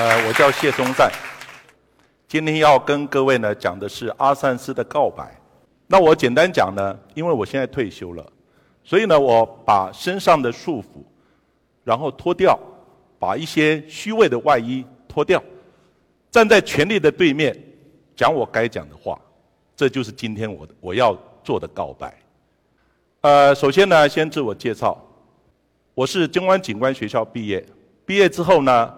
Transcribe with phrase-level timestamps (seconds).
[0.00, 1.12] 呃，我叫谢松赞，
[2.26, 5.38] 今天要跟各位呢讲的是阿善斯的告白。
[5.86, 8.26] 那我简单讲呢，因为我现在退休了，
[8.82, 11.04] 所以呢，我把身上的束缚，
[11.84, 12.58] 然后脱掉，
[13.18, 15.42] 把一些虚伪的外衣脱掉，
[16.30, 17.54] 站在权力的对面，
[18.16, 19.20] 讲我该讲的话。
[19.76, 22.18] 这就是今天我我要做的告白。
[23.20, 24.96] 呃，首先呢，先自我介绍，
[25.92, 27.62] 我是中湾警官学校毕业，
[28.06, 28.94] 毕业之后呢，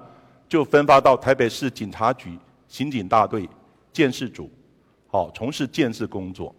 [0.53, 2.39] 就分发到台北市警察局
[2.69, 3.49] 刑警大队
[3.91, 4.51] 鉴识组，
[5.09, 6.55] 好从事鉴识工作。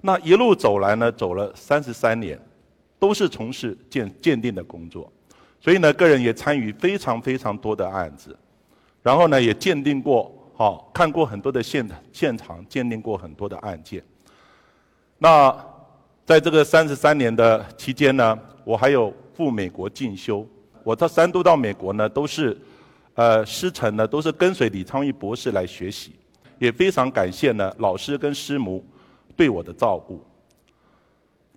[0.00, 2.36] 那一路走来呢，走了三十三年，
[2.98, 5.08] 都是从事鉴鉴定的工作，
[5.60, 8.36] 所以呢，个人也参与非常非常多的案子，
[9.00, 14.02] 然后呢，也鉴定过，好看过很多的现现场，鉴定过很多的案件。
[15.18, 15.56] 那
[16.24, 20.44] 在这个三十三年的期间呢，我还有赴美国进修，
[20.82, 22.60] 我到三度到美国呢，都是
[23.16, 26.12] 呃师承呢，都是跟随李昌钰博士来学习，
[26.60, 28.86] 也非常感谢呢老师跟师母。
[29.36, 30.24] 对我的照顾。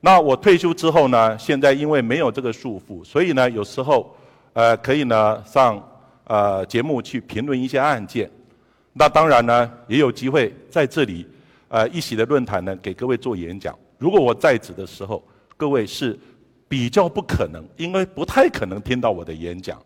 [0.02, 1.38] 那我退休之后呢？
[1.38, 4.14] 现在因为没有这个束缚，所以呢，有时候，
[4.52, 5.82] 呃，可以呢上
[6.26, 8.30] 呃节目去评论一些案件。
[8.92, 11.26] 那当然呢，也有机会在这里，
[11.70, 13.74] 呃一席的论坛呢给各位做演讲。
[13.98, 15.24] 如果我在职的时候，
[15.56, 16.20] 各位是
[16.68, 19.82] 比较不可能，因为不太可能听到我的演讲。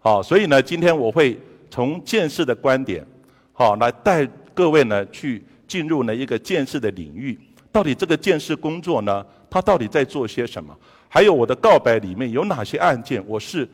[0.00, 1.38] 好，所以呢，今天我会
[1.70, 3.06] 从见识的观点，
[3.52, 5.44] 好来带各位呢去。
[5.70, 7.38] 进入呢一个建设的领域，
[7.70, 10.76] 到底这个建设工作呢，它到底在做些什么？
[11.08, 13.68] 还有我的告白里面有哪些案件，我是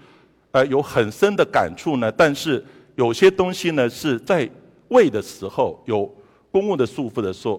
[0.50, 2.12] 呃有很深的感触呢？
[2.12, 2.62] 但是
[2.96, 4.46] 有些东西呢是在
[4.88, 6.14] 为的时候有
[6.50, 7.58] 公务的束缚的时候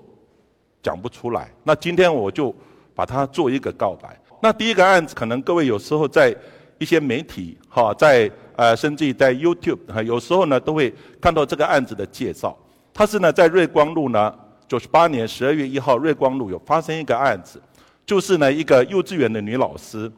[0.83, 1.51] 讲不出来。
[1.63, 2.53] 那今天我就
[2.93, 4.15] 把它做一个告白。
[4.39, 6.31] 那第一个案子，可能各位有时候在
[6.77, 12.57] 一些媒体哈，在呃甚至于在 YouTube 哈，有时候呢都会看到这个案子的介绍。
[12.93, 14.33] 他是呢，在瑞光路呢，
[14.67, 17.61] 九十八年十二月一号，瑞光路有发生一个案子，
[18.05, 20.11] 就是呢，一个幼稚园的女老师，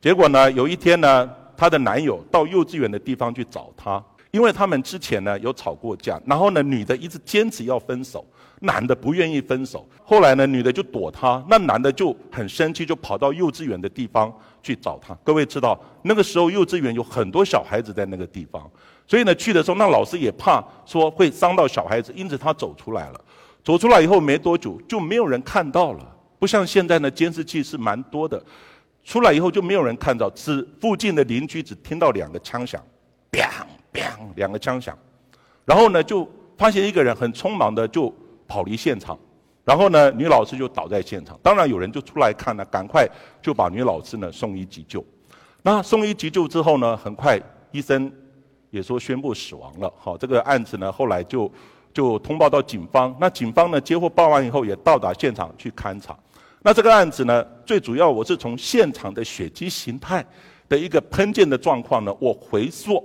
[0.00, 4.02] 结果呢，有一天呢，她的男友到幼稚园的地方去找她，
[4.32, 8.26] 因为他们之前呢有吵过架，然后呢，女的一直坚持要分手，
[8.60, 14.32] 男的不愿意分手，后来呢，女的就躲他，那男的就很生气，就跑到幼稚园的地方
[14.66, 15.14] 去找他。
[15.22, 18.68] 各位知道，那个时候幼稚园有很多小孩子在那个地方。
[19.06, 23.20] 所以呢，去的时候，那老师也怕说会伤到小孩子，因此他走出来了。
[23.62, 26.16] 走出来以后没多久，就没有人看到了。
[26.38, 28.42] 不像现在呢，监视器是蛮多的。
[29.04, 32.82] 出来以后就没有人看到，只附近的邻居只听到两个枪响
[33.30, 34.98] ，bang bang 两个枪响。
[35.64, 36.28] 然后呢，就
[36.58, 38.12] 发现一个人很匆忙的就
[38.48, 39.16] 跑离现场。
[39.66, 41.38] 然后呢，女老师就倒在现场。
[41.42, 43.06] 当然有人就出来看了，赶快
[43.42, 45.04] 就把女老师呢送医急救。
[45.62, 47.38] 那送医急救之后呢，很快
[47.70, 48.10] 医生。
[48.70, 51.50] 也说宣布死亡了，好，这个案子呢后来就
[51.94, 56.14] 就通报到警方，那警方呢接获报案以后也到达现场去勘查。
[56.62, 60.22] 那这个案子呢最主要我是从现场的血迹形态
[60.68, 63.02] 的一个喷溅的状况呢，我回溯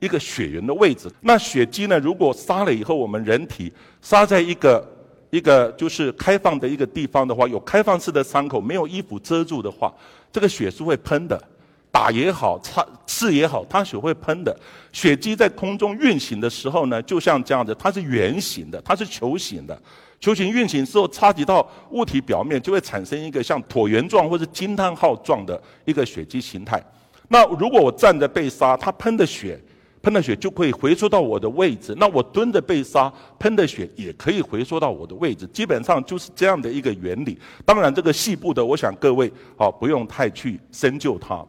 [0.00, 1.08] 一个血源的位置。
[1.20, 4.84] 那血迹呢如果杀了以后，我们人体杀在一个
[5.32, 9.90] 一个就是开放的一个地方的话，有开放式的伤口，没有衣服遮住的话，
[10.30, 11.42] 这个血是会喷的。
[11.90, 14.54] 打也好，擦刺也好，它血会喷的。
[14.92, 19.78] 血迹在空中运行的时候呢，就像这样子，它是圆形的，它是球形的。
[20.20, 26.82] 球形运行之后，插及到物体表面，就会产生一个像椭圆状或者惊叹号状的一个血迹形态。
[27.28, 29.58] 那如果我站着被杀，它喷的血，
[30.02, 31.94] 喷的血就可以回缩到我的位置。
[31.96, 35.46] 那我蹲着被杀，喷的血也可以回缩到我的位置。
[35.52, 37.38] 基本上就是这样的一个原理。
[37.64, 41.44] 当然，这个细部的，我想各位好不用太去深究它。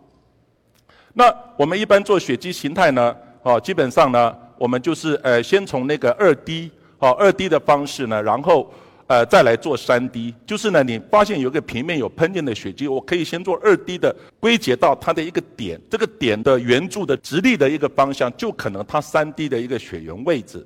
[1.13, 8.71] 那我们一般做血迹形态呢，哦，基本上呢，我们就是呃，先从那个二 D，哦，二 D 的方式呢，然后
[9.07, 20.65] 呃，再来做三 D，就是呢，你发现有个平面有喷溅的血迹，我可以先做二 D 的归结到它的一个点，这个点的圆柱的直立的一个方向，就可能它三 D 的一个血缘位置。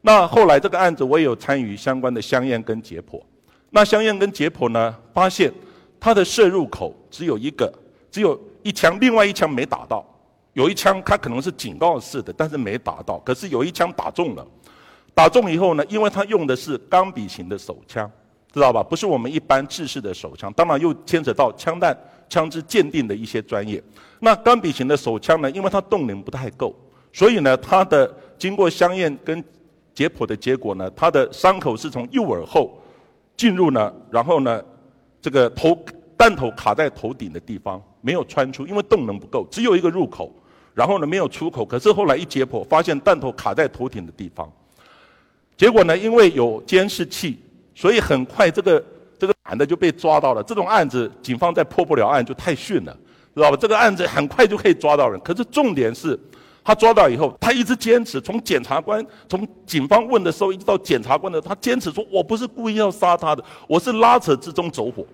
[0.00, 3.20] 那后来这个案子我也有参与相关的香烟跟解剖，
[3.70, 5.52] 那香烟跟解剖呢，发现
[5.98, 7.72] 它的射入口只有一个，
[8.10, 8.40] 只有。
[8.62, 10.04] 一枪，另外一枪没打到，
[10.52, 13.16] 有一枪它可能是警告式的，但是没打到。
[13.20, 14.46] 可是有一枪打中了，
[15.14, 18.10] 打中以后呢，因为他用的是钢笔型的手枪，
[18.52, 18.82] 知道吧？
[18.82, 21.96] 不是我们一般制式的手枪，当然又牵扯到枪弹、
[22.28, 23.82] 枪支鉴定的一些专业。
[24.20, 26.74] 那钢笔型的手枪呢，因为它动能不太够，
[27.12, 29.42] 所以呢，它的经过香验跟
[29.92, 32.80] 解剖的结果呢，它的伤口是从右耳后
[33.36, 34.62] 进入呢，然后呢，
[35.20, 35.76] 这个头
[36.16, 37.82] 弹头卡在头顶的地方。
[38.02, 40.32] 没有穿出，因为动能不够，只有一个入口。
[40.72, 44.50] 然后呢没有出口，可是后来一解剖，发现弹头卡在头顶的地方。
[45.60, 47.38] 结果呢，因为有监视器，
[47.74, 48.82] 所以很快这个
[49.18, 50.42] 这个男的就被抓到了。
[50.42, 52.96] 这种案子，警方再破不了案就太逊了，
[53.34, 53.56] 知道吧？
[53.60, 55.20] 这个案子很快就可以抓到人。
[55.20, 56.18] 可是重点是，
[56.64, 58.18] 他抓到以后，他一直坚持。
[58.22, 65.04] 从检察官、从警方问的时候，一直到检察官的，他坚持说：“我不是故意要杀他的，我是拉扯之中走火。”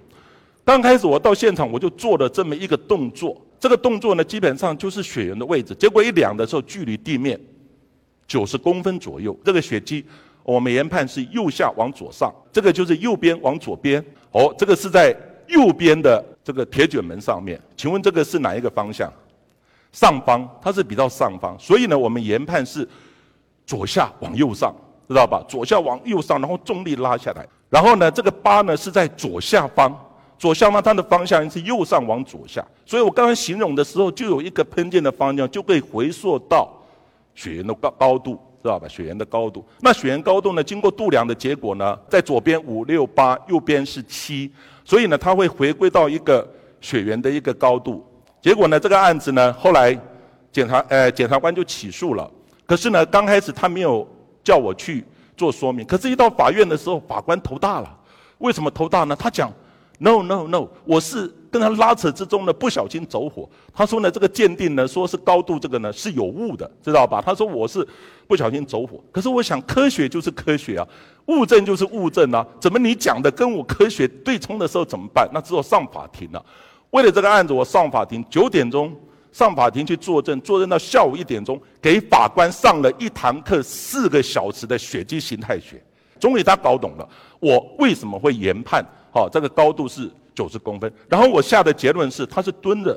[0.64, 3.36] 刚开始我到现场，我就做了这么一个动作。
[3.58, 5.74] 这个动作呢，基本上就是血源的位置。
[5.74, 7.36] 结果一量的时候，距离地面
[8.28, 9.36] 九十公分左右。
[9.44, 10.04] 这个血迹。
[10.52, 14.02] 我们研判是右下往左上，这个就是右边往左边。
[14.30, 15.14] 哦，这个是在
[15.48, 17.60] 右边的这个铁卷门上面。
[17.76, 19.12] 请问这个是哪一个方向？
[19.92, 21.58] 上方，它是比较上方。
[21.58, 22.88] 所以呢，我们研判是
[23.66, 24.72] 左下往右上，
[25.08, 25.44] 知道吧？
[25.48, 27.44] 左下往右上，然后重力拉下来。
[27.68, 29.92] 然后呢，这个疤呢是在左下方，
[30.38, 32.64] 左下方它的方向是右上往左下。
[32.84, 36.72] 所以我刚刚形容的时候，就有一个喷溅的方向，就可以回溯到
[37.34, 38.38] 血源的高高度。
[38.66, 38.88] 知道吧？
[38.88, 40.64] 血源的高度，那血源高度呢？
[40.64, 44.50] 经过度量的结果呢，在左边五六八，右边是七，
[44.84, 46.44] 所以呢，它会回归到一个
[46.80, 48.04] 血源的一个高度。
[48.42, 49.96] 结果呢，这个案子呢，后来
[50.50, 52.28] 检察呃检察官就起诉了。
[52.66, 54.04] 可是呢，刚开始他没有
[54.42, 55.04] 叫我去
[55.36, 55.86] 做说明。
[55.86, 57.96] 可是，一到法院的时候，法官头大了。
[58.38, 59.14] 为什么头大呢？
[59.14, 59.52] 他讲。
[59.98, 63.48] No no no，我是跟他拉扯之中呢，不小心走火。
[63.72, 67.22] 他说呢，这个鉴定呢，说是高度这个呢是有误的，知道吧？
[67.24, 67.86] 他说我是
[68.26, 69.02] 不小心走火。
[69.10, 70.86] 可是我想，科学就是科学啊，
[71.26, 72.46] 物证就是物证啊。
[72.60, 75.28] 怎么你讲的跟我科学对冲的时候怎么办？
[75.32, 76.44] 那只有上法庭了。
[76.90, 78.94] 为了这个案子，我上法庭九点钟
[79.32, 85.82] 上法庭去作证，作证到下午一点钟，给法官上了一堂课四个小时的血迹形态学。
[86.18, 87.06] 终于他搞懂了
[87.40, 88.82] 我为什么会研判。
[89.12, 90.92] 好，这个高度是九十公分。
[91.08, 92.96] 然后我下的结论是，他是蹲着、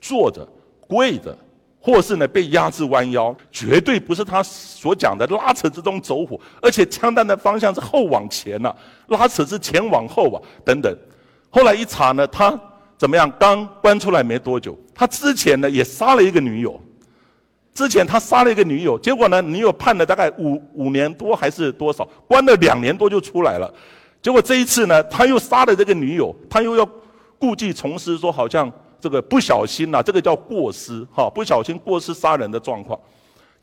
[0.00, 0.44] 坐着、
[0.88, 1.36] 跪着，
[1.80, 6.40] 或是呢被压制弯腰，绝对不是他所讲的拉扯之中走火。
[6.60, 8.74] 而且枪弹的方向是后往前呐，
[9.06, 10.92] 拉扯是前往后啊，等等。
[11.50, 12.58] 后来一查呢，他
[12.96, 13.30] 怎么样？
[13.38, 16.80] 刚关出来没多久，他之前呢也杀了一个女友。
[17.72, 23.72] 之前他杀了一个女友，结果呢女友判了大概五五年多还是多少，关了两年多就出来了。
[24.20, 26.88] 结果这一次呢，他又杀了这个女友，他又要
[27.38, 28.70] 故技重施，说好像
[29.00, 32.98] 这个不小心呐，这个叫过失哈，不小心过失杀人的状况。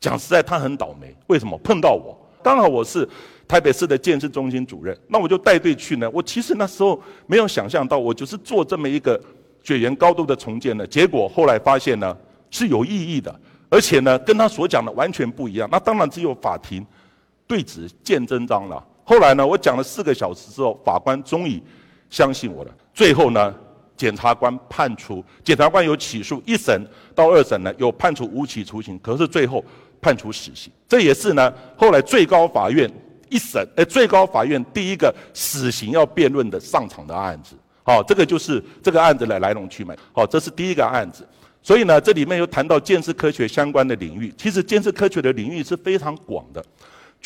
[0.00, 2.18] 讲实在，他很倒霉，为什么碰到我？
[2.42, 3.08] 刚好我是
[3.48, 6.08] 台北市的建设中心主任，那我就带队去呢。
[6.10, 9.20] 我其实那时候没有想象到，我就是做这么一个
[9.62, 10.86] 血缘高度的重建呢。
[10.86, 12.16] 结果后来发现呢
[12.50, 13.34] 是有意义的，
[13.68, 15.68] 而且呢跟他所讲的完全不一样。
[15.70, 16.86] 那当然只有法庭
[17.46, 18.82] 对质见真章了。
[19.08, 21.62] 后来呢，我讲了四个小时之后，法官终于
[22.10, 22.70] 相信我了。
[22.92, 23.54] 最后呢，
[23.96, 29.64] 检察官判处，检察官有起诉一审到二审呢，有判处无期徒刑，可是最后
[30.00, 30.72] 判处死刑。
[30.88, 32.90] 这也是呢，后来最高法院
[33.28, 37.54] 一审，呃，最高法院第一个死刑要辩论的上场的案子。
[37.84, 39.96] 好，这个就是这个案子的来龙去脉。
[40.12, 41.24] 好，这是第一个案子。
[41.62, 44.34] 所以呢，这里面又谈到建设科学相关的领域。
[44.36, 46.64] 其实建设科学的领域是非常广的。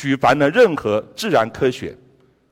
[0.00, 1.94] 举凡呢，任何自然科学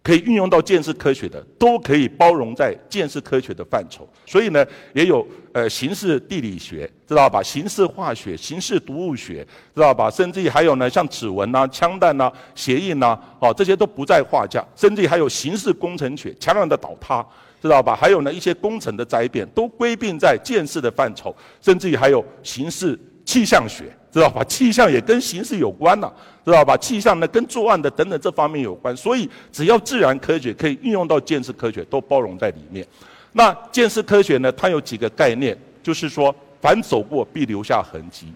[0.02, 4.06] 可以运用到建设科学的，都可以包容在建设科学的范畴。
[4.26, 7.42] 所以呢，也有呃形式地理学，知道吧？
[7.42, 10.10] 形式化学、形式毒物学，知道吧？
[10.10, 14.62] 甚至于还有呢，像指纹呐、枪弹呐、鞋印呐，哦，这些都不在话下。
[14.76, 17.26] 甚至于还有形式工程学，墙梁的倒塌，
[17.62, 17.96] 知道吧？
[17.96, 21.34] 还有呢，一些工程的灾变，都归并在建设的范畴。
[21.62, 23.84] 甚至于还有形式气象学。
[24.18, 24.42] 知道吧？
[24.42, 26.10] 气象也跟形势有关呐，
[26.44, 26.76] 知道吧？
[26.76, 32.84] 气象呢跟作案的等等这方面有关，所以只要自然科学可以运用到建设科学，都包容在里面。
[33.30, 38.26] 那建设科学呢，它有几个概念，就是说凡走过必留下痕迹，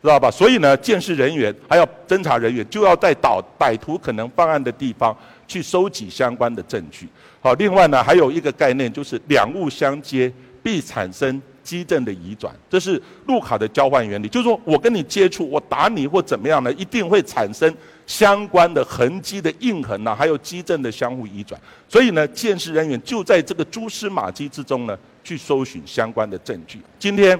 [0.00, 0.30] 知道吧？
[0.30, 5.16] 所以呢，建设人员还有侦查人员就要在导歹徒可能犯案的地方
[5.48, 7.08] 去收集相关的证据。
[7.40, 10.32] 好，另外呢，还有一个概念就是两物相接
[10.62, 11.42] 必产生。
[11.62, 14.28] 基证的移转，这是路卡的交换原理。
[14.28, 17.72] 就是说我跟你接触，我打你或怎么样呢，一定会产生
[18.06, 21.60] 相关的痕迹的印痕呐，还有基证的相互移转。
[21.88, 26.80] 所以呢，建设人员就在这个蛛丝马迹之中呢，去搜寻相关的证据。
[26.98, 27.38] 今天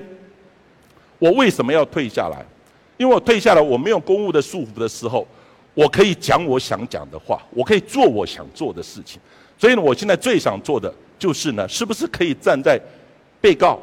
[1.19, 2.45] 我为什么要退下来？
[2.99, 5.27] 因为我退下来，我没有公务的束缚的时候，
[5.75, 9.21] 我可以讲我想讲的话，我可以做我想做的事情。
[9.59, 12.81] 所以呢，我现在最想做的就是呢，是不是可以站在
[13.41, 13.81] 被告？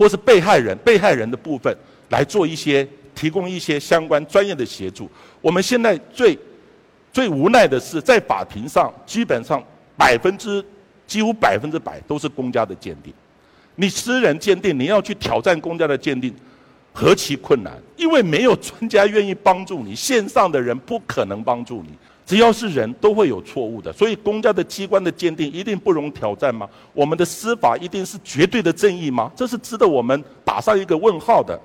[0.00, 1.76] 或是被害人、被害人的部分
[2.08, 5.06] 来做一些提供一些相关专业的协助。
[5.42, 6.38] 我们现在最
[7.12, 9.62] 最无奈的是，在法庭上基本上
[9.98, 10.64] 百分之
[11.06, 13.12] 几乎百分之百都是公家的鉴定。
[13.76, 16.34] 你私人鉴定，你要去挑战公家的鉴定，
[16.94, 17.70] 何其困难！
[17.98, 21.90] 因为没有专家愿意帮助你，线上的人不可能帮助你。
[22.30, 26.68] 只要是人都会有错误的，所以公家的机关的鉴定一定不容挑战吗？
[26.92, 29.32] 我们的司法一定是绝对的正义吗？
[29.34, 31.60] 这是值得我们打上一个问号的。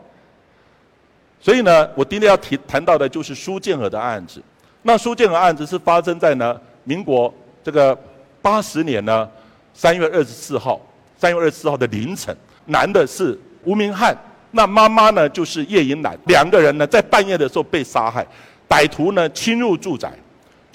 [1.39, 4.41] 所以呢，我今天要提谈到的就是苏建和的案子。
[4.81, 7.31] 那苏建和案子是发生在呢民国
[7.63, 7.95] 这个
[8.41, 9.29] 八十年呢
[9.71, 10.81] 三月二十四号，
[11.15, 14.17] 三月二十四号的凌晨，男的是吴明汉。
[14.49, 18.25] 那妈妈呢，就是叶银兰，两个人呢在半夜的时候被杀害，
[18.67, 20.11] 歹徒呢侵入住宅，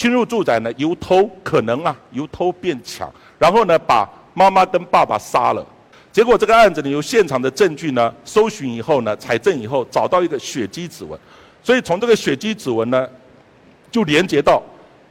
[0.00, 5.62] 侵入住宅呢由偷可能啊由偷变抢，然后呢把妈妈跟爸爸杀了，
[6.10, 11.20] 结果这个案子呢由现场的证据呢搜寻以后呢采证以后找到一个血迹指纹，
[11.62, 13.06] 所以从这个血迹指纹呢
[13.90, 14.62] 就连接到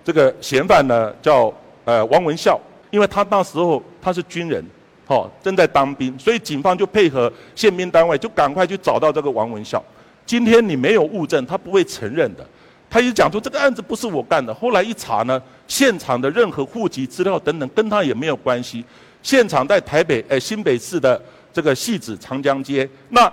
[0.04, 1.54] 这个嫌犯呢叫
[1.86, 4.66] 呃王文孝，因为他那时候他是军人。
[5.06, 9.84] 哦，正在当兵，所以警方就配合宪兵单位，就赶快去找到这个王文孝。
[10.24, 12.48] 今天你没有物证，他不会承认的。
[12.90, 18.84] 他一讲说这个案子不是我干的，后来一查呢，现场的任何户籍资料等等跟他也没有关系。
[19.22, 21.22] 现场在台北，呃，新北市的
[21.54, 22.90] 这个戏子长江街。
[23.10, 23.32] 那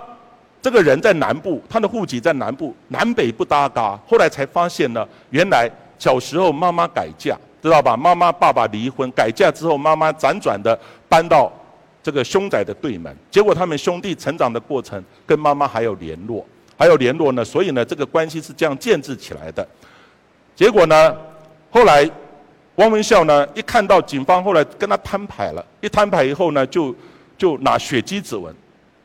[0.61, 3.99] 这个人在南部，他的户籍在南部，南北不搭嘎。
[4.07, 7.97] 后来才发现呢，原来小时候妈妈改嫁，知道吧？
[7.97, 10.77] 妈妈爸爸离婚，改嫁之后，妈妈辗转的
[11.09, 11.51] 搬到。
[12.03, 16.45] 这个凶宅的对门，结果他们兄弟成长的过程跟妈妈还有联络，
[16.77, 19.67] 还有联络呢，所以呢，这个关系是这样建制起来的。
[20.55, 21.15] 结果呢，
[21.71, 22.09] 后来
[22.75, 26.95] 汪文孝呢一看到警方后来跟他摊牌了，一摊牌以后呢，就
[27.37, 28.53] 就拿血迹指纹。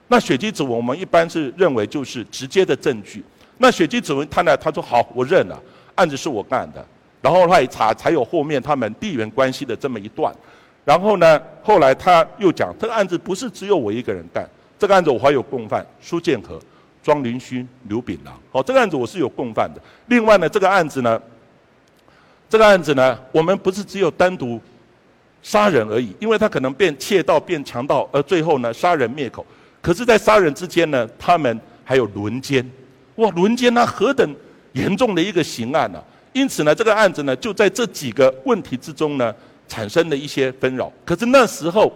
[0.09, 3.25] 那血迹指纹我们一般是认为就是直接的证据。
[3.59, 5.59] 那血迹指纹他呢，他说好，我认了，
[5.95, 6.85] 案子是我干的。
[7.21, 10.35] 然后他一查，才有后面他们地缘关系的这么一段。
[10.85, 11.41] 然后呢？
[11.63, 14.45] 后来他又讲，这个案子不是只有我一个人干，
[14.77, 16.61] 这个案子我还有共犯苏建和、
[17.03, 18.39] 庄林勋、刘炳郎。
[18.51, 19.81] 好，这个案子我是有共犯的。
[20.07, 21.21] 另外呢，这个案子呢，
[22.49, 24.61] 这个案子呢，我们不是只有单独
[25.43, 29.45] 杀人而已，因为他可能变窃盗、变强盗，而最后呢杀人灭口。
[29.81, 32.65] 可是，在杀人之间呢，他们还有轮奸。
[33.17, 34.37] 哇，轮奸那何等
[34.73, 36.03] 严重的一个刑案呢？
[36.33, 39.35] 因此呢，这个案子呢，就在这几个问题之中呢。
[39.69, 41.91] 产生了一些纷扰，可是那时候，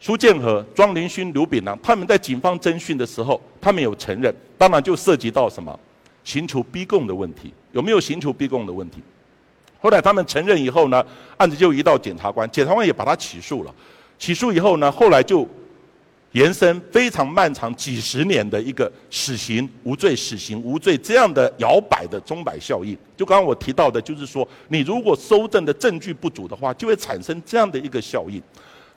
[0.00, 5.78] 苏建和、庄林勋、刘炳郎他们在警方侦讯的时候，他们有承认，当然就涉及到什么
[6.24, 9.02] 刑求逼供的问题，有没有刑求逼供的问题？
[9.80, 11.04] 后来他们承认以后呢，
[11.36, 13.74] 案子就移到检察官，检察官也把他起诉了，
[14.18, 15.48] 起诉以后呢，后来就。
[16.32, 28.42] 延伸非常漫长几十年的一个死刑无罪、死刑无罪这样的摇摆的钟摆效应，就刚刚我提到的，就是说，你如果收证的证据不足的话，就会产生这样的一个效应。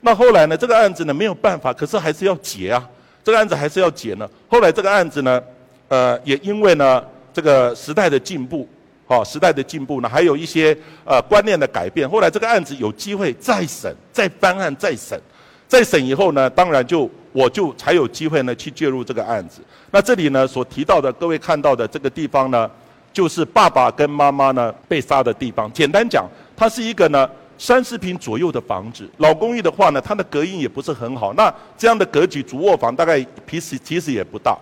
[0.01, 2.89] 那后来呢，这个案子呢没有办法，可是还是要结啊，
[3.23, 4.27] 这个案子还是要结呢。
[4.49, 5.41] 后来这个案子呢，
[5.87, 8.67] 呃，也因为呢这个时代的进步，
[9.07, 15.19] 哦，时代的进步呢，还有一些呃观念的改变，后来这个案子有机会再审、再翻案、再审。
[15.67, 19.61] 再审以后呢，当然就我就才有机会呢去介入这个案子。
[19.89, 22.69] 那这里呢所提到的，各位看到的这个地方呢，
[23.13, 25.71] 就是爸爸跟妈妈呢被杀的地方。
[25.71, 26.27] 简单讲，
[26.57, 27.29] 它是一个呢
[27.61, 29.07] 三十平左右的房子。
[29.17, 31.31] 老公寓的话呢，它的隔音也不是很好。
[31.33, 34.57] 那这样的格局，主卧房大概其实其实也不大。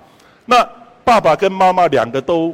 [0.45, 0.61] 那
[1.05, 2.53] 爸爸跟妈妈两个都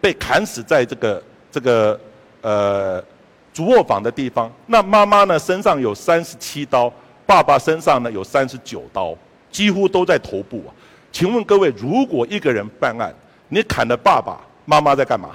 [0.00, 1.22] 被砍死在这个
[1.52, 2.00] 这个
[2.40, 3.04] 呃
[3.52, 4.50] 主卧房的地方。
[4.64, 6.90] 那妈妈呢身上有三十七刀。
[7.26, 9.14] 爸爸身上呢有三十九刀，
[9.50, 10.72] 几乎都在头部啊。
[11.12, 13.14] 请问各位，如果一个人办案，
[13.48, 15.30] 你砍了爸爸，妈妈在干嘛？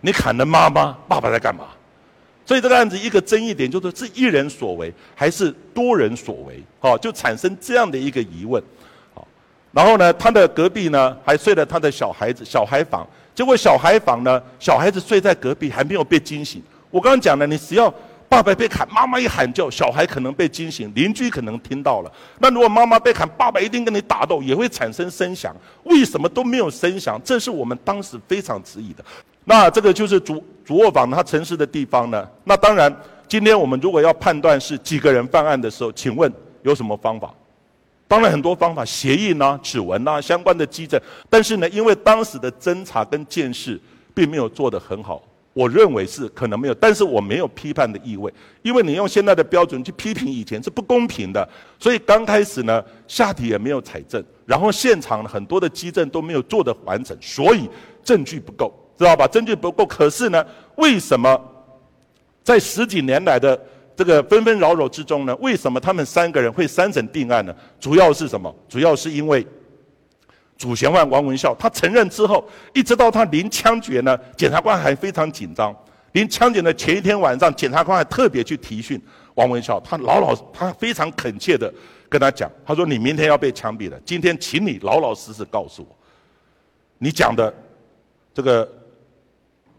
[0.00, 1.64] 你砍了妈妈，爸爸在干嘛？
[2.48, 6.64] 所以这个案子一个争议点就是是一人所为还是多人所为？
[6.80, 8.62] 好，就产生这样的一个疑问。
[9.12, 9.28] 好，
[9.70, 16.62] 然后呢，他的隔壁呢还睡了他的小孩子小孩房，结果小孩房呢小孩子睡在隔壁还没有被惊醒。
[16.90, 17.92] 我刚刚讲了，你只要。
[18.30, 22.12] 爸爸被砍，妈妈一喊叫，小孩可能被惊醒，邻居可能听到了。
[22.40, 25.56] 那如果妈妈被砍，爸爸一定跟你打斗，也会产生声响。
[25.84, 27.18] 为什么都没有声响？
[27.24, 29.02] 这是我们当时非常质疑的。
[29.48, 32.28] 那这个就是主主卧房它城市的地方呢？
[32.44, 32.94] 那当然，
[33.26, 37.32] 今天我们如果要判断是几个人犯案的时候，请问有什么方法？
[38.06, 41.00] 当然很多方法，协议呢、指纹呐、相关的基证。
[41.30, 43.80] 但是呢，因为当时的侦查跟见识
[44.14, 45.22] 并没有做得很好。
[45.54, 51.48] 我认为是可能没有，但是我没有批判的意味，因为你用现在的标准去批评以前是不公平的。
[51.78, 57.66] 所以刚开始呢，下体也没有采证，然后现场很多的基证都没有做得完整，所以
[58.04, 59.26] 证据不够，知道吧？
[59.26, 59.86] 证据不够。
[59.86, 60.44] 可是呢，
[60.76, 61.40] 为什么
[62.42, 63.58] 在十几年来的
[63.96, 65.34] 这个纷纷扰扰之中呢？
[65.36, 67.54] 为什么他们三个人会三审定案呢？
[67.80, 68.54] 主要是什么？
[68.68, 69.46] 主要是因为
[70.56, 75.74] 主嫌犯王文孝，他承认之后，一直到他临枪决呢，检察官还非常紧张。
[76.12, 79.00] 临枪决的前一天晚上，检察官还特别去提讯
[79.34, 81.72] 王文孝，他老老他非常恳切的
[82.08, 85.96] 跟他讲，他说：“你明天要被枪毙了，今天请你老老实实告诉我，
[86.96, 87.52] 你讲的
[88.32, 88.68] 这个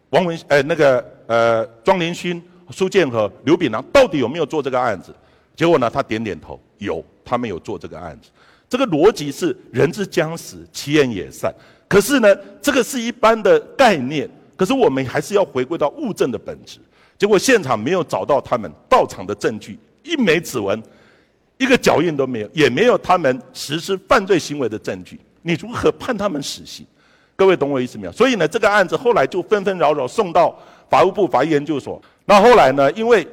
[0.10, 5.14] 王文呃那个呃庄连勋、苏建和刘炳南到底有没有做这个案子？”
[5.56, 8.30] 结果呢，他点点头，有，他们有做这个案子。
[8.70, 11.54] 这个逻辑是人之将死，其言也善。
[11.88, 14.30] 可是呢，这个是一般的概念。
[14.56, 16.80] 可是我们还是要回归到物证的本质。
[17.18, 20.82] 结果现场没有找到他们到场的证据，一枚指纹，
[21.58, 25.20] 一个脚印都没有，也没有他们实施犯罪行为的证据。
[25.42, 26.86] 你如何判他们死刑？
[27.40, 28.12] 各位懂我意思没有？
[28.12, 30.54] 所以呢，这个案子后来就纷纷扰扰送到
[30.90, 32.02] 法务部法医研究所。
[32.26, 33.26] 那后来呢，因为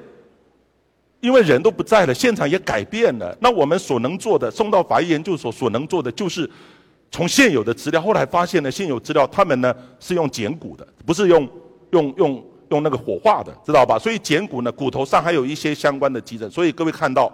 [1.18, 3.36] 因为人都不在了，现场也改变了。
[3.40, 6.48] 那我们所能做的，送到法医研究所所能做的，就是
[7.10, 8.00] 从现有的资料。
[8.00, 11.48] 后来发现呢，现有资料他们呢是用剪骨的，不是用
[11.90, 13.98] 用用用那个火化的，知道吧？
[13.98, 16.48] 所以剪骨呢，骨头上还有一些相关的急诊。
[16.48, 17.28] 所以各位看到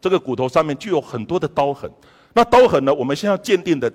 [0.00, 1.90] 这个骨头上面具有很多的刀痕。
[2.32, 3.92] 那刀痕呢，我们现在鉴定的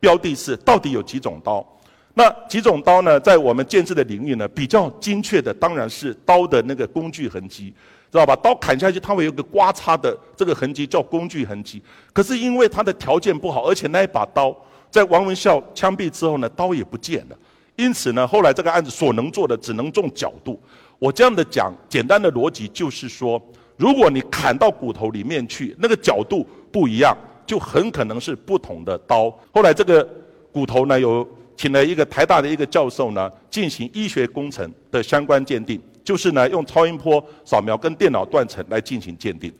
[0.00, 1.66] 标的是到底有几种刀？
[2.14, 7.74] 那几种刀呢，在我们建制的领域呢，比较精确的当然是刀的那个工具痕迹。
[8.08, 8.36] 知道吧？
[8.36, 11.82] 刀砍下去，它会有个刮擦的这个痕迹，叫工具痕迹。
[12.12, 14.56] 可是因为它的条件不好，而且那一把刀
[14.90, 17.36] 在王文孝枪毙之后呢，刀也不见了。
[17.74, 20.58] 因此呢，后来这个案子所能做的只能重角度。
[20.98, 23.42] 我这样的讲，简单的逻辑就是说，
[23.76, 27.14] 如果你砍到骨头里面去，那个角度不一样，
[27.46, 29.30] 就很可能是不同的刀。
[29.52, 30.06] 后来这个
[30.52, 31.26] 骨头呢，有
[31.56, 35.80] 请了一个台大的一个教授呢，进行医学工程的相关鉴定。
[36.04, 39.52] 就是呢，用超音波扫描跟电脑断层来进行鉴定。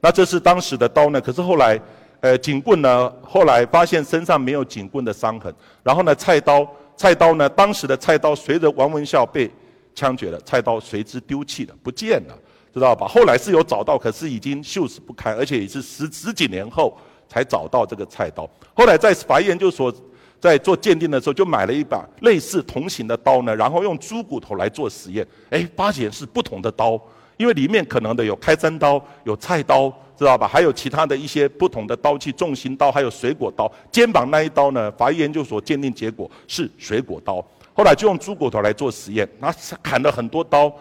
[0.00, 1.80] 那这是当时的刀呢，可是后来，
[2.20, 5.52] 呃，警棍呢，后来发现身上没有警棍的伤痕。
[5.82, 6.64] 然后呢，菜刀，
[6.96, 9.50] 菜刀呢，当时的菜刀随着王文孝被
[9.92, 12.38] 枪决了，菜刀随之丢弃了，不见了，
[12.72, 13.08] 知道吧？
[13.08, 16.96] 后来是有找到，可是已经锈蚀不堪，而且也是十十几年后
[17.30, 18.46] 才找到这个菜刀。
[18.74, 19.94] 后来在法医研究所。
[20.40, 25.26] 在做鉴定的时候，就买了一把类似同型的刀呢，然后用猪骨头来做实验。
[25.50, 26.98] 哎，发现是不同的刀，
[27.36, 30.48] 因为里面可能的有开山刀、有菜刀，知道吧？
[30.48, 33.70] 还有其他的一些不同的刀器，重型刀还有水果刀。
[33.92, 37.44] 肩膀那一刀呢，法医研究所鉴定结果是水果刀。
[37.74, 40.72] 后来就用猪骨头来做实验，那砍了很多刀。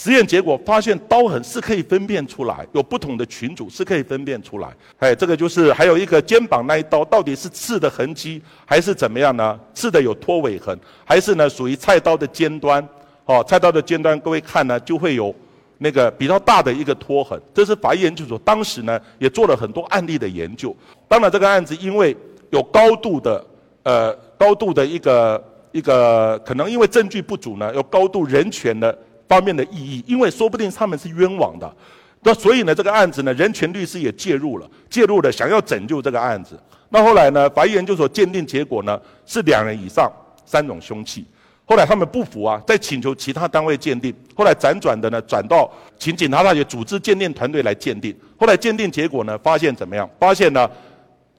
[0.00, 4.68] 实验结果发现刀痕是可以分辨出来，有不同的群组是可以分辨出来。
[5.00, 9.58] 哎，这个就是还有一个肩膀那一刀，到底是刺的痕迹还是怎么样呢？
[9.74, 12.88] 刺的有拖尾痕，还是呢属于菜刀的尖端？
[13.24, 15.34] 哦，菜刀的尖端，各位看呢就会有
[15.78, 17.36] 那个比较大的一个拖痕。
[17.52, 20.72] 这是法医研究所当时呢也做了很多案例的研究。
[21.08, 22.16] 当然，这个案子因为
[22.50, 23.44] 有高度的
[23.82, 28.96] 呃高度的一个一个可能因为证据不足呢，有高度人权的。
[29.28, 31.76] 方面的意义，因为说不定他们是冤枉的，
[32.22, 36.58] 那所以呢，这个案子呢，人权律师也介入了，介入了，想要拯救这个案子。
[36.88, 40.10] 那后来呢，法医研究所鉴定结果呢是两人以上
[40.46, 41.24] 三种凶器。
[41.66, 44.14] 后来他们不服啊，再请求其他单位鉴定。
[44.34, 48.16] 后来辗转的呢，转到请警察大学组织鉴定团队来鉴定。
[48.38, 50.08] 后来鉴定结果呢，发现怎么样？
[50.18, 50.66] 发现呢，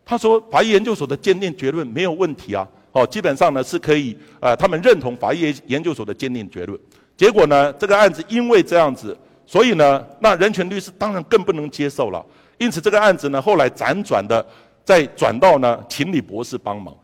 [0.05, 6.79] 他说法医研究所的鉴定结论没有问题啊，哦，基本上呢是可以，呃，他们认同法医研究所的鉴定结论。
[7.19, 7.73] 结果呢？
[7.73, 12.25] 这个案子因为这样子，所以呢，那人权律师当然更不能接受了。
[12.57, 14.43] 因此，这个案子呢，后来辗转的
[14.85, 16.95] 再转到呢，请李博士帮忙。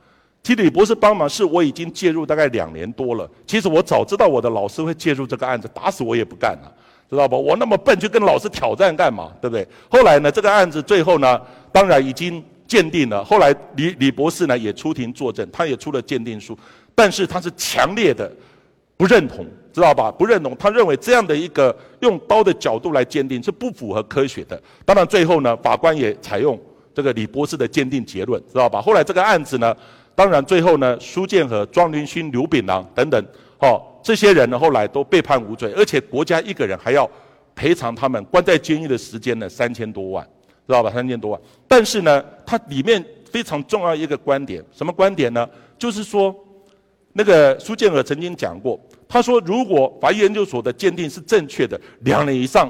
[0.41, 3.29] 请李博士帮忙，是我已经介入大概两年多了。
[3.45, 6.71] 其实我早知道我的老师会介入这个案子，打死我也不干了，
[7.09, 7.37] 知道不？
[7.37, 9.33] 我那么笨，去跟老师挑战干嘛？
[9.41, 9.67] 对不对？
[9.89, 11.41] 后来呢，这个案子最后呢，
[11.73, 13.21] 当然已经鉴定了。
[13.21, 16.57] 后来李李博士呢也出庭作证，他也出了鉴定书，
[16.95, 18.31] 但是他是强烈的
[18.95, 19.45] 不认同。
[19.75, 20.09] 知道吧？
[20.09, 24.57] 不认同，他认为这样的一个用刀的角度来鉴定是不符合科学的。
[24.85, 26.57] 当然，最后呢，法官也采用
[26.93, 28.81] 这个李博士的鉴定结论，知道吧？
[28.81, 29.75] 后来这个案子呢，
[30.15, 33.21] 当然最后呢，苏建和、庄林勋、刘炳郎等等，
[33.59, 37.05] 哦，这些人呢，后来都被判无罪，而且国家一个人还要
[37.53, 40.25] 赔偿他们关在监狱的时间呢，三千多万，
[40.65, 40.89] 知道吧？
[40.89, 41.41] 三千多万。
[41.67, 45.45] 但是呢，它里面非常重要一个观点，什么观点呢？
[45.77, 46.33] 就是说，
[47.11, 48.79] 那个苏建和曾经讲过。
[49.07, 52.69] 他说：“如果法医研究所的鉴定是正确的，两人以上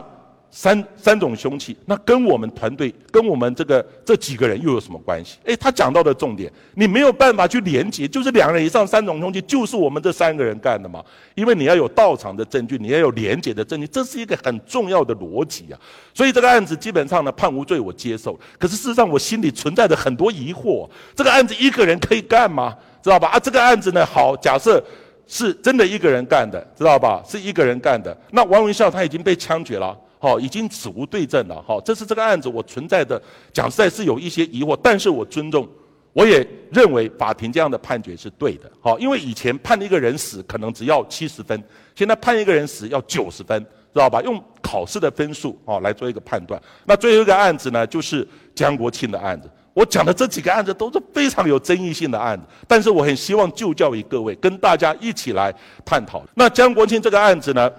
[0.52, 5.38] 三三种凶器，那跟我们团队、跟我们这个这几个人又有什么关系？
[5.44, 11.04] 诶，他讲到的重点，你没有办法去连接，就是两人以上三种凶器，就是我们这三个人干的嘛？
[11.36, 15.80] 因为你要有到场的证据，你要有连接的证据，这是一个很重要的逻辑啊。
[16.14, 18.40] 所以这个案子基本上呢判无罪，我接受。
[18.58, 22.76] 可是事实上我心里存在着很多疑惑，这个案子一个人可以干吗？
[23.04, 23.28] 知道吧？
[23.28, 24.82] 啊，这个案子呢，好，假设
[25.28, 27.24] 是真的一个人干的，知道吧？
[27.28, 29.98] 是一个人干的，那王文孝他已经被枪决了。
[30.18, 31.62] 好，已经死无对证了。
[31.68, 33.22] 好，这是这个案子我存在的，
[33.54, 35.68] 讲实在是有一些疑惑，但是我尊重，
[36.14, 38.72] 我也认为法庭这样的判决是对的。
[38.80, 41.62] 好，因为以前判一个人死可能只要七十分，
[41.94, 43.62] 现在判一个人死要九十分，
[43.94, 44.20] 知道吧？
[44.24, 46.60] 用考试的分数哦来做一个判断。
[46.86, 49.48] 那最后一个案子呢，就是江国庆的案子。
[49.76, 56.24] 我讲的这几个案子都是非常有争议性的案子，但是我很希望就教于各位，跟大家一起来探讨。
[56.34, 57.70] 那江国庆这个案子呢？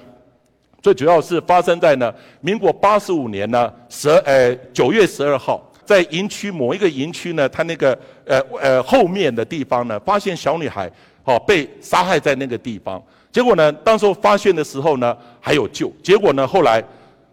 [0.83, 10.89] 最主要是发生在呢，民国八十五年呢，十呃九月十二号，在营区某一个营区呢，他那个呃呃后面的地方呢，发现小女孩
[11.25, 13.03] 哦被杀害在那个地方。
[13.33, 15.91] 结果呢，当时候发现的时候呢，还有救。
[16.03, 16.85] 结果呢，后来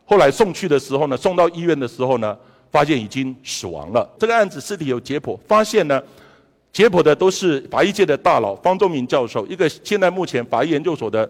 [0.06, 2.36] 后来送去的时候呢，送到医院的时候呢，
[2.74, 4.06] 发现已经死亡了。
[4.20, 6.04] 这个案子尸体有解剖，发现呢。
[6.74, 11.30] 解剖的都是法医界的大佬方仲明教授，一个现在目前法医研究所的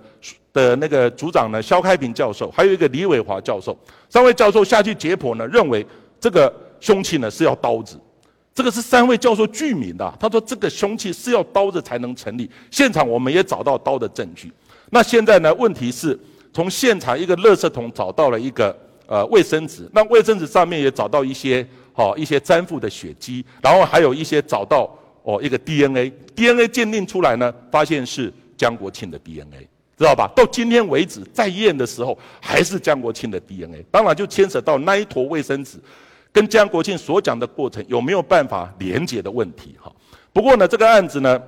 [0.53, 3.77] 的那个组长呢，肖开平教授，还有一个李伟华教授。
[4.09, 5.85] 三位教授下去解剖呢，认为
[6.17, 7.99] 这个凶器呢是要刀子。
[8.55, 12.49] 这个是三位教授具名的，他说这个凶器是要刀子才能成立。
[12.71, 14.49] 现场我们也找到刀的证据。
[14.91, 16.17] 那现在呢，问题是
[16.53, 18.73] 从现场一个垃圾桶找到了一个
[19.13, 24.89] 呃卫生纸，那卫生纸上面也找到一些好一些粘附的血迹，然后还有一些找到。
[25.25, 29.65] 哦，一个 DNA，DNA 鉴定出来呢，发现是江国庆的 DNA，
[29.97, 30.29] 知道吧？
[30.35, 33.85] 到今天为止，在验的时候还是江国庆的 DNA。
[33.89, 35.77] 当然就牵扯到那一坨卫生纸，
[36.33, 39.89] 跟江国庆所讲的过程有没有办法连接的问题哈。
[40.33, 41.41] 不过呢，这个案子呢，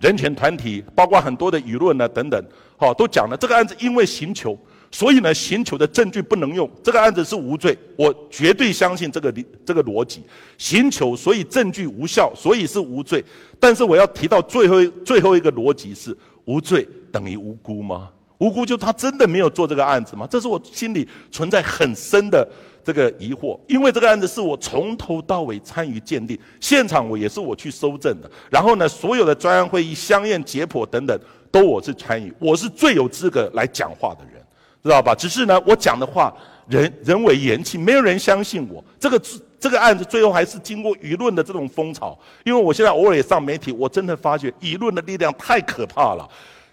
[0.00, 2.44] 人权团体包括很多的舆论呢等等，
[2.76, 4.58] 好都讲了这个案子因为刑求。
[4.90, 10.22] 所以呢，刑求的证据不能用，这个案子是无罪，我绝对相信这个理这个逻辑。
[10.56, 13.22] 刑求，所以证据无效，所以是无罪。
[13.60, 18.08] 但是我要提到最后最后一个逻辑是：无罪等于无辜吗？
[18.38, 20.26] 无辜就他真的没有做这个案子吗？
[20.30, 22.48] 这是我心里存在很深的
[22.82, 23.58] 这个疑惑。
[23.68, 28.30] 因为这个案子是我从头到尾参与鉴定，现场我也是我去搜证的。
[28.48, 31.20] 然后呢，所有的专案会议、相验、解剖等等，
[31.50, 34.42] 都我是参与，我是最有资格来讲话的人。
[34.82, 35.14] 知道吧？
[35.14, 36.32] 只是呢，我讲的话
[36.68, 38.82] 人人为言轻，没有人相信我。
[38.98, 39.20] 这个
[39.58, 42.18] 这个案子最后还是经过舆论的这种风潮。
[42.44, 46.28] 因为我现在偶尔也上媒体，我真的发觉舆论的力量太可怕了。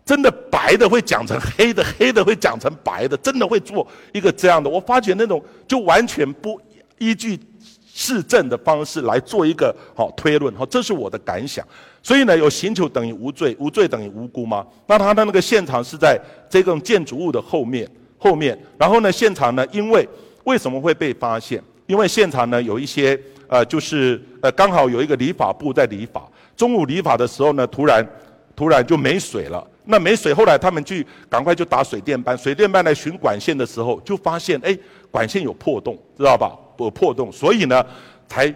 [0.06, 4.70] 真的白的会讲成黑的，黑的会讲成白的，真的会做一个这样的。
[4.70, 6.62] 我发觉那种就完全不
[7.00, 7.40] 依据
[7.92, 10.54] 事证的方式来做一个好推论。
[10.56, 11.66] 好，这是我的感想。
[12.06, 14.64] 所以呢，有刑求等于无罪，无罪等于无辜吗？
[14.86, 17.90] 那他的那个现场是在这种建筑物的后面，
[18.20, 18.56] 后面。
[18.78, 20.08] 然后呢，现场呢，因为
[20.44, 21.60] 为什么会被发现？
[21.88, 26.24] 因为现场呢有一些呃，就是呃，刚好有一个理发部在理发，
[26.56, 28.08] 中午理发的时候呢，突然
[28.56, 29.68] 突然就没水了。
[29.86, 34.78] 那没水，后来他们去赶快就打水电班，水电班来巡管线的时候，就发现哎，
[35.10, 36.56] 管线有破洞，知道吧？
[36.78, 37.84] 有破洞，所以呢，
[38.28, 38.54] 才。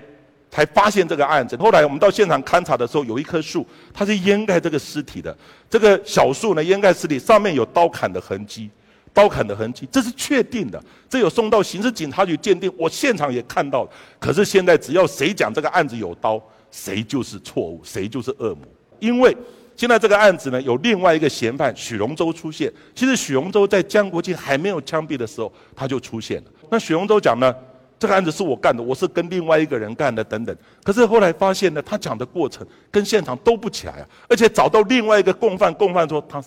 [0.51, 1.55] 才发现这个案子。
[1.57, 5.35] 后来我们到现场勘查的时候，有一棵树，它是掩盖这个尸体的。
[5.69, 8.69] 这个小树呢，掩盖尸体，上面有刀砍的痕迹，
[9.13, 10.83] 刀砍的痕迹，这是确定的。
[11.07, 13.87] 这有送到刑事警察局鉴定，我现场也看到。
[14.19, 18.59] 可是现在只要谁讲这个案子有刀，谁就是错误，谁就是恶魔。
[18.99, 19.35] 因为
[19.75, 22.71] 现在这个案子呢，有另外一个嫌犯许荣洲出现。
[22.93, 26.51] 其实许荣洲在江国庆还没有枪毙的时候，他就出现了。
[26.69, 27.55] 那许荣洲讲呢？
[27.99, 30.55] 这个案子是我干的，我是跟另外一个人干的，等等。
[30.83, 36.41] 可是后来发现呢，他讲的过程跟现场都不起来啊，而且找到另外一个共犯，共犯说他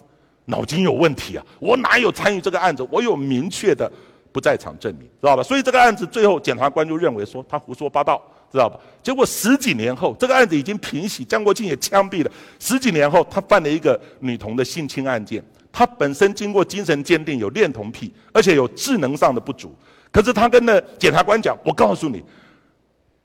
[0.47, 2.85] 脑筋有问题啊，我哪有参与这个案子？
[2.91, 3.91] 我有明确的
[4.33, 5.43] 不在场证明，知道吧？
[5.43, 8.81] 所以这个案子最后检察官就认为说他胡说八道，知道吧？
[9.03, 12.31] 结果十几年后，这个案子已经平息，江国庆也枪毙了。
[12.59, 19.77] 十几年后，他犯了一个女童的性侵案件，他本身经过精神鉴定有恋童癖，而且有智能上的不足。
[20.12, 22.22] 可是他跟那检察官讲：“我告诉你，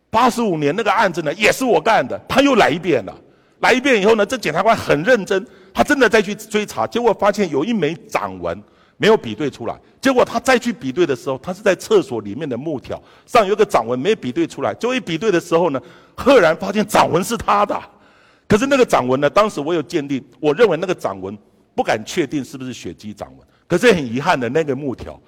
[0.09, 3.13] 八十五年那个案子呢，也是我干的。”他又来一遍了，
[3.59, 8.57] 来一遍以后呢，这检察官很认真，他真的再去追查，结果发现有一枚掌纹
[8.95, 9.77] 没有比对出来。
[9.99, 14.73] 结果他再去比对的时候，他是在厕所里面的木条上有个掌纹没有比对出来。
[14.75, 15.81] 就一比对的时候呢，
[16.15, 17.77] 赫然发现掌纹是他的。
[18.47, 21.37] 可是那个掌纹呢，当时我有鉴定，我认为那个掌纹
[21.75, 23.45] 不敢确定是不是血迹掌纹。
[23.67, 25.19] 可是很遗憾的，那个木条。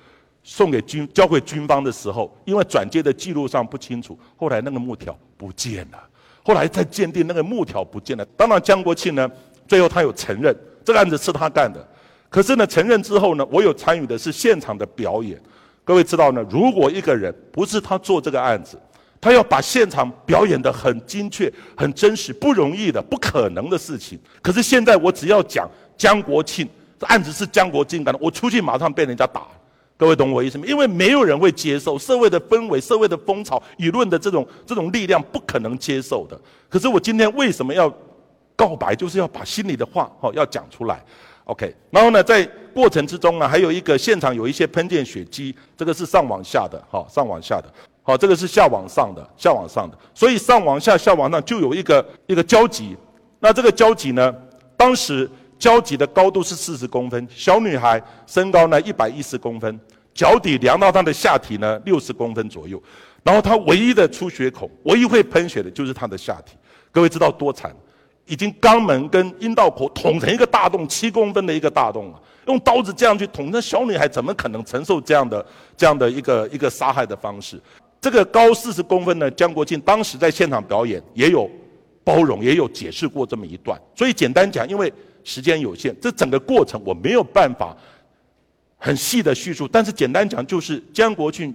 [0.43, 5.99] 送给军交给军方的时候，因为转接的记录上不清楚，后来那个木条不见了。
[6.41, 8.25] 后来再鉴定那个木条不见了。
[8.37, 9.29] 当然江国庆呢，
[9.67, 11.85] 最后他有承认这个案子是他干的。
[12.29, 15.39] 可是呢，承认之后呢，我有参与的是现场的表演。
[15.83, 18.79] 各位知道呢，如果一个人不是他做这个案子，
[19.21, 24.17] 他要把现场表演的很精确、很真实，不容易的，不可能的事情。
[24.41, 29.47] 可是现在我只要讲江国庆，这案子是江国庆干的，我出去马上被人家打。
[29.99, 30.63] 各位懂我意思吗？
[30.65, 36.39] 因为没有人会接受社会的氛围、社会的风潮、舆论的这种这种力量，不可能接受的。
[36.69, 37.93] 可是我今天为什么要
[38.55, 38.95] 告白？
[38.95, 41.03] 就是要把心里的话哦要讲出来。
[41.43, 47.65] OK，然后呢，在过程之中啊，还有一个现场有一些喷溅血迹，这个是上往下的，好上往下的，
[48.01, 49.97] 好这个是下往上的，下往上的。
[50.13, 52.95] 所以上往下、下往上就有一个一个交集。
[53.41, 54.33] 那这个交集呢，
[54.77, 55.29] 当时。
[55.59, 59.79] 交集的高度是四十公分，小女孩身高呢一百一十公分，
[60.13, 62.81] 脚底量到她的下体呢六十公分左右，
[63.21, 66.55] 然后她唯一的出血孔，唯一会喷血的就是她的下体。
[66.93, 67.75] 各位知道多惨？
[68.25, 72.21] 已经肛门跟阴道口捅成一个大洞，七公分的一个大洞啊！
[72.47, 75.45] 用刀子这样去捅，那小女孩怎么可能承受这样的
[75.75, 77.59] 这样的一个一个杀害的方式？
[77.99, 81.49] 这个高四十公分的江国庆当时在现场表演，也有
[82.03, 83.77] 包容，也有解释过这么一段。
[83.95, 84.91] 所以简单讲，因为。
[85.23, 87.75] 时间有限，这整个过程我没有办法
[88.77, 89.67] 很细的叙述。
[89.67, 91.53] 但是简单讲，就是江国庆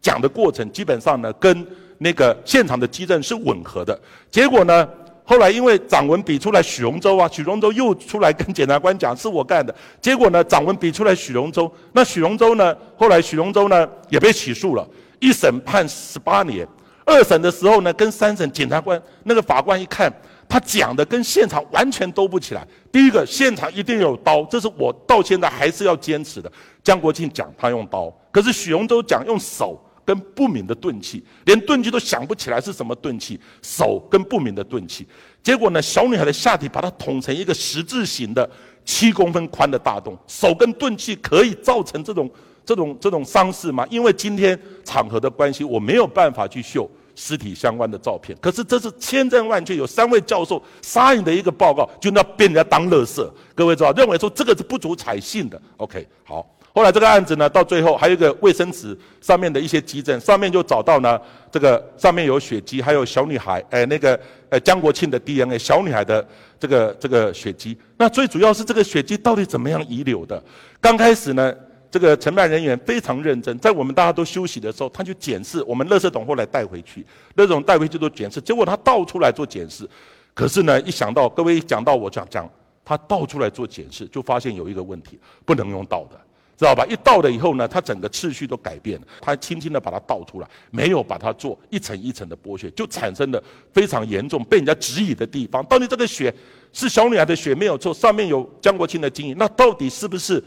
[0.00, 1.66] 讲的过程，基本上呢跟
[1.98, 3.98] 那个现场的基证是吻合的。
[4.30, 4.88] 结果呢，
[5.24, 9.74] 后来因为掌纹比出来许荣洲啊，许荣洲又出来跟检察官讲是我干的。
[10.00, 14.86] 结果呢，掌纹比出来许荣洲，那许荣洲呢，后来许荣洲呢也被起诉了，
[15.18, 16.68] 一审判十八年，
[17.04, 20.12] 二审的时候呢，跟三审检察官那个法官一看。
[20.48, 22.66] 他讲的跟现场完全兜不起来。
[22.92, 26.50] 第一个，现场一定有刀，这是我到现在还是要坚持的。
[26.82, 35.06] 江国庆讲他用刀，可是许荣洲讲用手跟不明的钝器，连钝器都想不起来是什么钝器，手跟不明的钝器。
[35.42, 38.48] 结果呢，小女孩的下体把它捅成一个十字形的
[38.84, 42.30] 七公分宽的大洞，手跟钝器可以造成这种
[42.64, 43.84] 这种这种伤势吗？
[43.90, 46.88] 因为今天场合的关系，我没有办法去秀。
[47.16, 53.32] 尸体相关的照片，可是这是千真万确，有三位教授杀人的一个报告，就那被人家当乐色。
[53.54, 55.60] 各位知道，认为说这个是不足采信的。
[55.78, 61.18] OK，好，后来这个案子呢，到最后还有一个卫生纸上面的一些基证，上面就找到呢，
[61.50, 66.28] 这个上面有血迹，还有小女孩，哎，那个呃江国庆的 DNA，小女孩的
[66.60, 67.76] 这个这个血迹。
[67.96, 70.42] 那最主要是这个血迹到底怎么样遗留的？
[70.82, 71.54] 刚开始呢？
[71.90, 75.62] 这个承办人员非常认真，在我们大家都休息的时候，他就检视。
[75.64, 77.04] 我们乐色董后来带回去，
[77.36, 79.88] 乐总带回去做检视，结果他倒出来做检视。
[80.34, 82.48] 可是呢，一想到各位讲到我讲讲，
[82.84, 86.20] 他倒出来做检视，就发现有一个问题，不能用倒的，
[86.58, 86.84] 知道吧？
[86.86, 89.06] 一倒了以后呢，他整个次序都改变了。
[89.20, 95.64] 他轻轻的把它倒出来，没有把它做一层一层的剥削，就产生了非常严重被人家质疑的地方。
[95.64, 96.34] 到底这个血
[96.72, 100.42] 是小女孩的血没有错，上面有江国庆的精液，那到底是不是？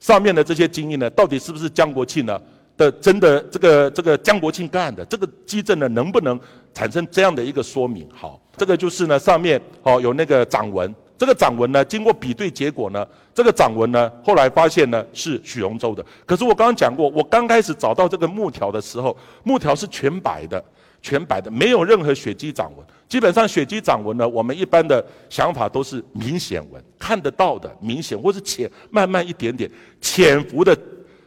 [0.00, 2.40] 上面的这些精英呢，到底是不是江国庆呢
[2.76, 5.04] 的真的这个这个江国庆干的？
[5.06, 6.38] 这个基证呢，能不能
[6.72, 8.08] 产生这样的一个说明？
[8.14, 16.04] 好，这个就是呢，上面哦有那个掌纹，这个掌纹呢，经过比对结果呢，这个掌纹呢，后来发现呢是许荣洲的。
[16.24, 20.62] 可是我刚刚讲过，我刚开始找到这个木条的时候，木条是全白的。
[21.00, 22.84] 全白的，没有任何血迹掌纹。
[23.08, 30.76] 基本上血迹掌纹呢，我们一般的想法都是明显纹，看得到的明显，或是浅慢慢一点点潜伏的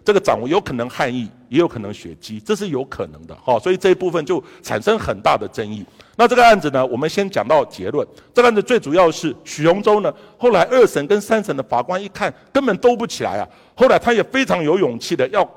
[0.05, 3.35] 这个掌纹，有可能汗液，也有可能血迹，这是有可能的。
[3.43, 5.83] 好，所以这一部分就产生很大的争议。
[6.15, 8.07] 那这个案子呢，我们先讲到结论。
[8.31, 13.47] 这个案子最主要是许荣洲呢，后来二审跟三审的法官一看，根本兜不起来啊。
[13.73, 15.49] 后来他也非常有勇气的，要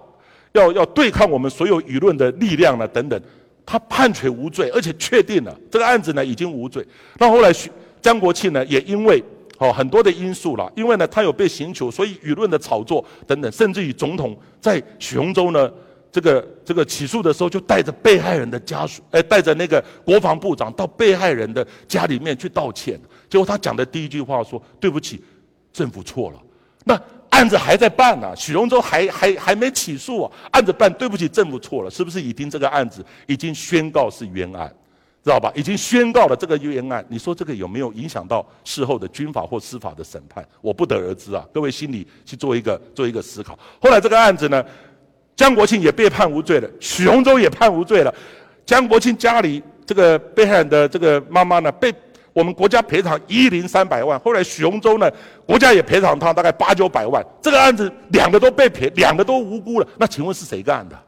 [0.52, 3.20] 要要对抗我们所有舆论的力量呢，等等。
[3.66, 6.86] 他判决无罪，而且确定了这个案子呢已经无罪。
[7.18, 7.70] 那后来徐
[8.02, 9.22] 江国庆呢也因为
[9.58, 15.72] 哦很多的因素了，因为呢他有被刑求，所以舆论的炒作等等，甚至于总统在许荣洲呢
[16.12, 23.00] 这个这个起诉的时候，就带着被害人的家属，哎带着那个国防部长到被害人的家里面去道歉。
[23.28, 25.22] 结果他讲的第一句话说：“对不起，
[25.72, 26.38] 政府错了。”
[26.84, 27.00] 那。
[27.34, 30.30] 案子还在办呢，许荣洲还还还没起诉啊。
[30.52, 34.72] 案子办，对不起，政府错了，是不是已经这个案子已经宣告是冤案，
[35.24, 35.50] 知道吧？
[35.56, 40.46] 已经宣告了这个冤案，你说这个有没有影响到事后的军法或司法的审判？
[40.60, 41.44] 我不得而知啊。
[41.52, 43.58] 各位心里去做一个做一个思考。
[43.80, 44.64] 后来这个案子呢，
[45.34, 48.14] 江国庆也被判无罪了，许荣洲也判无罪了。
[48.64, 51.92] 江国庆家里这个被害人的这个妈妈呢，被
[52.34, 55.10] 我们国家赔偿一零三百万，后来许荣洲呢，
[55.46, 57.24] 国家也赔偿他大概八九百万。
[57.40, 59.86] 这个案子两个都被赔，两个都无辜了。
[59.96, 60.98] 那请问是谁干的？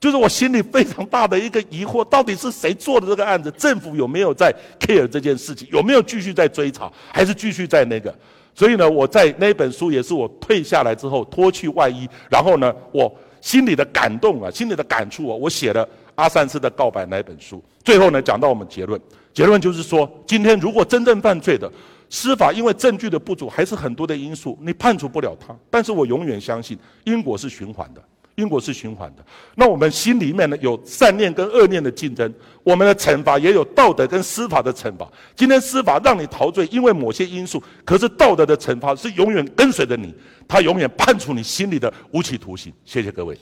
[0.00, 3.50] 就是我心里非常大的一个疑惑，到底是谁做的这个案子？
[3.50, 4.50] 政府有没有在
[4.80, 5.68] care 这件事情？
[5.70, 6.90] 有没有继续在追查？
[7.12, 8.12] 还是继续在那个？
[8.54, 17.62] 所以呢，我在那本书也是我退下来之后脱去外衣，然后呢，我心里的感动啊，心里的感触啊，我写了阿善斯的告白那本书。
[17.84, 18.98] 最后呢，讲到我们结论。
[19.32, 21.70] 结论就是说，今天如果真正犯罪的
[22.08, 25.56] 司法，因为证据的不足，还是很多的因素，你判处不了他。
[25.70, 28.02] 但是我永远相信，因果是循环的，
[28.34, 29.24] 因果是循环的。
[29.54, 35.08] 那我们心里面呢，有善念跟恶念的竞争，我们的惩罚也有道德跟司法的惩罚。
[35.36, 40.12] 今天司法让你陶醉，因为某些因素，可是道德的惩罚是永远跟随着你，
[40.48, 42.72] 他永远判处你心里的无期徒刑。
[42.84, 43.38] 谢谢各位。